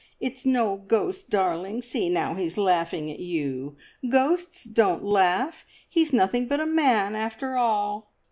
[0.19, 1.83] It's no ghost, darling.
[1.83, 3.75] See, now, he's laughing at you.
[4.09, 5.63] Ghosts don't laugh!
[5.87, 8.11] He's nothing but a man after all!"